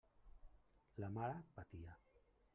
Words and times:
La 1.03 1.11
mare 1.19 1.37
patia. 1.61 1.97